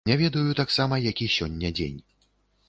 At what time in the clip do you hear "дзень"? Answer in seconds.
1.81-2.01